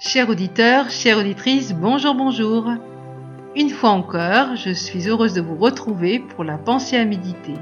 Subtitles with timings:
[0.00, 2.72] Chers auditeurs, chères auditrices, bonjour, bonjour.
[3.56, 7.54] Une fois encore, je suis heureuse de vous retrouver pour la pensée à méditer.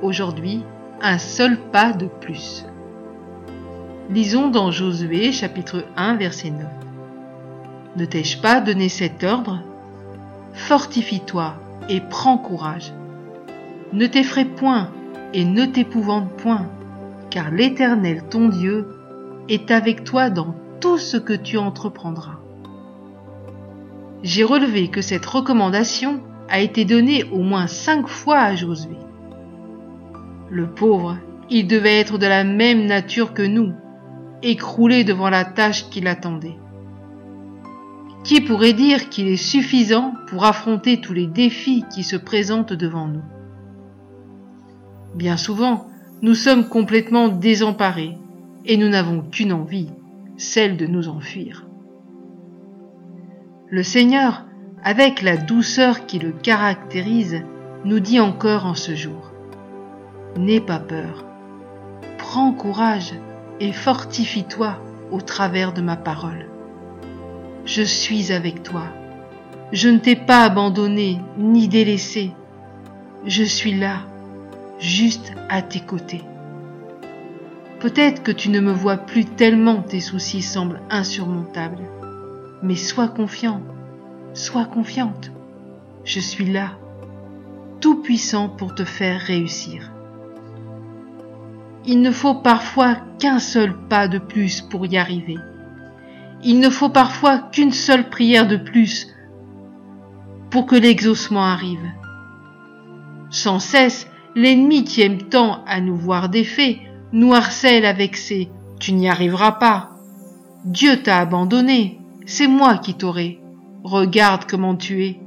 [0.00, 0.62] Aujourd'hui,
[1.02, 2.64] un seul pas de plus.
[4.08, 6.60] Lisons dans Josué chapitre 1 verset 9.
[7.96, 9.58] Ne t'ai-je pas donné cet ordre?
[10.52, 11.56] Fortifie-toi
[11.88, 12.92] et prends courage.
[13.92, 14.90] Ne t'effraie point
[15.32, 16.68] et ne t'épouvante point,
[17.30, 18.86] car l'Éternel ton Dieu
[19.48, 20.54] est avec toi dans
[20.98, 22.38] ce que tu entreprendras.
[24.22, 28.96] J'ai relevé que cette recommandation a été donnée au moins cinq fois à Josué.
[30.50, 31.16] Le pauvre,
[31.50, 33.72] il devait être de la même nature que nous,
[34.42, 36.56] écroulé devant la tâche qui l'attendait.
[38.22, 43.08] Qui pourrait dire qu'il est suffisant pour affronter tous les défis qui se présentent devant
[43.08, 43.24] nous?
[45.14, 45.88] Bien souvent,
[46.22, 48.16] nous sommes complètement désemparés
[48.64, 49.90] et nous n'avons qu'une envie,
[50.36, 51.66] celle de nous enfuir.
[53.68, 54.44] Le Seigneur,
[54.82, 57.42] avec la douceur qui le caractérise,
[57.84, 59.32] nous dit encore en ce jour,
[60.36, 61.24] N'aie pas peur,
[62.18, 63.14] prends courage
[63.60, 64.76] et fortifie-toi
[65.12, 66.46] au travers de ma parole.
[67.64, 68.84] Je suis avec toi,
[69.72, 72.32] je ne t'ai pas abandonné ni délaissé,
[73.26, 74.00] je suis là,
[74.78, 76.22] juste à tes côtés.
[77.84, 81.82] Peut-être que tu ne me vois plus tellement tes soucis semblent insurmontables.
[82.62, 83.60] Mais sois confiant,
[84.32, 85.30] sois confiante.
[86.02, 86.78] Je suis là,
[87.82, 89.92] tout puissant pour te faire réussir.
[91.84, 95.36] Il ne faut parfois qu'un seul pas de plus pour y arriver.
[96.42, 99.08] Il ne faut parfois qu'une seule prière de plus
[100.48, 101.86] pour que l'exaucement arrive.
[103.28, 106.78] Sans cesse, l'ennemi qui aime tant à nous voir défaits
[107.22, 108.48] harcèle avec ses
[108.80, 109.90] Tu n'y arriveras pas.
[110.64, 113.40] Dieu t'a abandonné, c'est moi qui t'aurai.
[113.84, 115.20] Regarde comment tu es.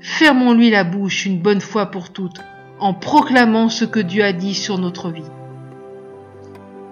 [0.00, 2.40] Fermons-lui la bouche une bonne fois pour toutes
[2.80, 5.30] en proclamant ce que Dieu a dit sur notre vie.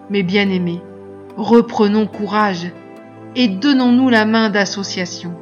[0.08, 0.80] Mes bien-aimés,
[1.36, 2.70] reprenons courage
[3.34, 5.34] et donnons-nous la main d'association.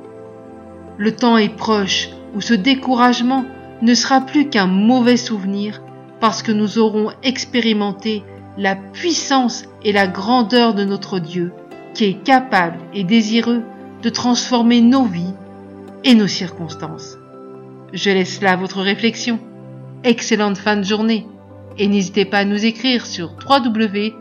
[0.97, 3.45] Le temps est proche où ce découragement
[3.83, 5.83] ne sera plus qu'un mauvais souvenir
[6.21, 8.23] parce que nous aurons expérimenté
[8.57, 11.53] la puissance et la grandeur de notre Dieu,
[11.95, 13.63] qui est capable et désireux
[14.03, 15.35] de transformer nos vies
[16.05, 17.19] et nos circonstances.
[17.93, 19.39] Je laisse là votre réflexion.
[20.05, 21.27] Excellente fin de journée
[21.79, 24.15] et n'hésitez pas à nous écrire sur www.mfpg.be.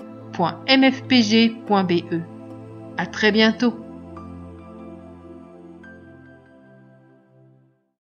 [2.97, 3.87] À très bientôt.